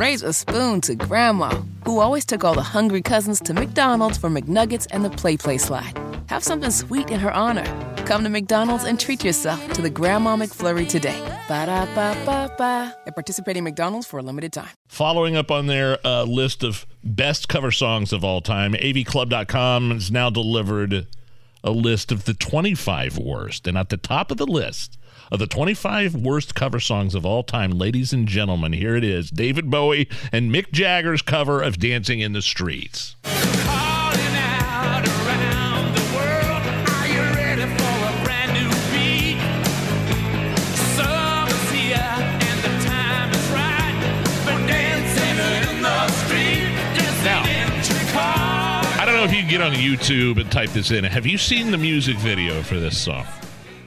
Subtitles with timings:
[0.00, 1.50] Raise a spoon to Grandma,
[1.84, 5.92] who always took all the hungry cousins to McDonald's for McNuggets and the PlayPlace slide.
[6.30, 7.66] Have something sweet in her honor.
[8.06, 11.20] Come to McDonald's and treat yourself to the Grandma McFlurry today.
[11.48, 12.96] Ba da ba ba ba.
[13.06, 14.70] At participating McDonald's for a limited time.
[14.88, 20.10] Following up on their uh, list of best cover songs of all time, avclub.com has
[20.10, 21.08] now delivered
[21.62, 23.66] a list of the 25 worst.
[23.66, 24.98] And at the top of the list
[25.30, 29.30] of the 25 worst cover songs of all time, ladies and gentlemen, here it is
[29.30, 33.16] David Bowie and Mick Jagger's cover of Dancing in the Streets.
[49.20, 51.04] Know if you can get on YouTube and type this in.
[51.04, 53.26] Have you seen the music video for this song?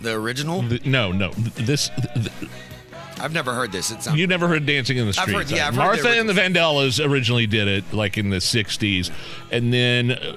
[0.00, 0.62] The original?
[0.66, 1.30] Th- No, no.
[1.32, 2.28] This th-
[3.20, 3.90] I've never heard this.
[3.90, 4.18] It sounds.
[4.18, 7.04] you never heard "Dancing in the I've Streets." heard- yeah, Martha the and the Vandellas
[7.04, 9.10] originally did it, like in the '60s,
[9.50, 10.36] and then, uh,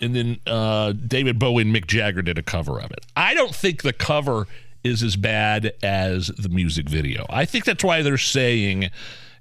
[0.00, 3.04] and then uh, David Bowie and Mick Jagger did a cover of it.
[3.16, 4.46] I don't think the cover
[4.86, 7.26] is as bad as the music video.
[7.28, 8.90] I think that's why they're saying.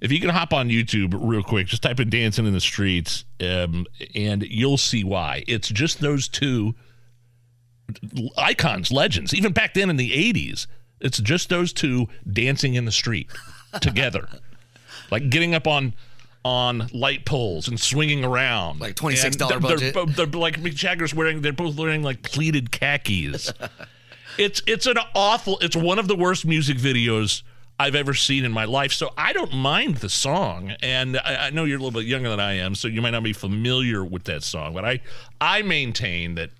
[0.02, 3.24] If you can hop on YouTube real quick, just type in "Dancing in the Streets,"
[3.42, 5.44] um, and you'll see why.
[5.48, 6.76] It's just those two
[8.38, 10.68] icons, legends, even back then in the 80s.
[11.00, 13.30] It's just those two dancing in the street
[13.82, 14.28] together.
[15.12, 15.94] like getting up on
[16.44, 18.80] on light poles and swinging around.
[18.80, 19.94] Like $26 they're- budget.
[19.96, 23.52] They're, they're, like Mick Jagger's wearing they're both wearing like pleated khakis.
[24.38, 27.44] it's it's an awful it's one of the worst music videos
[27.80, 28.94] I've ever seen in my life.
[28.94, 32.30] So I don't mind the song, and I, I know you're a little bit younger
[32.30, 34.74] than I am, so you might not be familiar with that song.
[34.74, 35.02] But I
[35.42, 36.52] I maintain that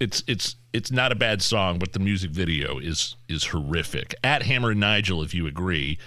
[0.00, 4.14] it's it's it's not a bad song, but the music video is is horrific.
[4.24, 5.98] At Hammer and Nigel, if you agree.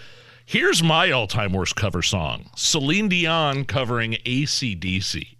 [0.45, 5.35] Here's my all-time worst cover song: Celine Dion covering ACDC.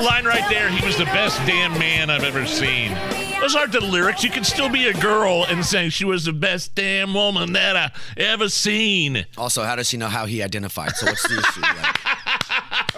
[0.00, 2.94] That line right there, he was the best damn man I've ever seen.
[3.40, 4.22] Those aren't the lyrics.
[4.22, 7.76] You can still be a girl and say she was the best damn woman that
[7.76, 9.26] I ever seen.
[9.36, 10.96] Also, how does she know how he identified?
[10.96, 11.62] So what's the issue?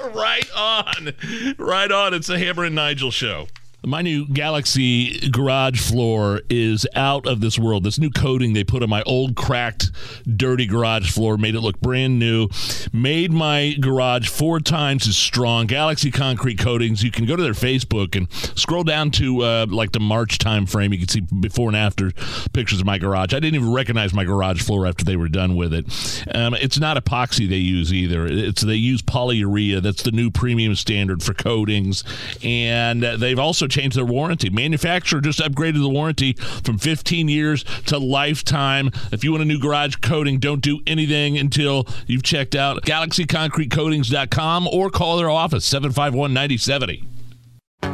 [0.03, 1.13] Like, Right on.
[1.59, 2.13] Right on.
[2.13, 3.47] It's the Hammer and Nigel show.
[3.85, 7.83] My new Galaxy garage floor is out of this world.
[7.83, 9.91] This new coating they put on my old cracked,
[10.37, 12.49] dirty garage floor made it look brand new.
[12.93, 15.67] Made my garage four times as strong.
[15.67, 17.03] Galaxy concrete coatings.
[17.03, 20.65] You can go to their Facebook and scroll down to uh, like the March time
[20.65, 20.93] frame.
[20.93, 22.13] You can see before and after
[22.53, 23.35] pictures of my garage.
[23.35, 25.87] I didn't even recognize my garage floor after they were done with it.
[26.33, 28.29] Um, it's not epoxy they use either.
[28.29, 29.83] It's they use polyurea.
[29.83, 32.05] That's the new premium standard for coatings,
[32.45, 34.51] and they've also changed their warranty.
[34.51, 38.91] Manufacturer just upgraded the warranty from 15 years to lifetime.
[39.11, 44.69] If you want a new garage coating, don't do anything until you've checked out GalaxyConcreteCoatings.com
[44.69, 47.09] or call their office 751 9070.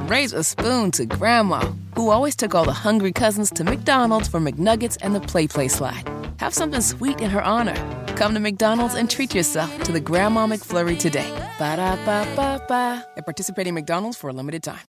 [0.09, 1.61] Raise a spoon to Grandma,
[1.95, 6.09] who always took all the hungry cousins to McDonald's for McNuggets and the PlayPlace slide.
[6.39, 7.75] Have something sweet in her honor.
[8.17, 11.31] Come to McDonald's and treat yourself to the Grandma McFlurry today.
[11.59, 13.07] Ba da ba ba ba.
[13.17, 14.81] At participating McDonald's for a limited time.